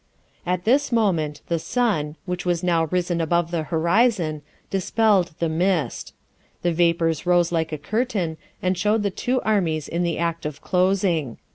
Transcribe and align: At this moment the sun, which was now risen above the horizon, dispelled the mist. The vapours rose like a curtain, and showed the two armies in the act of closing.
At 0.47 0.63
this 0.63 0.91
moment 0.91 1.41
the 1.47 1.59
sun, 1.59 2.15
which 2.25 2.43
was 2.43 2.63
now 2.63 2.85
risen 2.85 3.21
above 3.21 3.51
the 3.51 3.61
horizon, 3.65 4.41
dispelled 4.71 5.33
the 5.37 5.47
mist. 5.47 6.15
The 6.63 6.71
vapours 6.73 7.27
rose 7.27 7.51
like 7.51 7.71
a 7.71 7.77
curtain, 7.77 8.37
and 8.63 8.75
showed 8.75 9.03
the 9.03 9.11
two 9.11 9.41
armies 9.41 9.87
in 9.87 10.01
the 10.01 10.17
act 10.17 10.43
of 10.47 10.59
closing. 10.59 11.37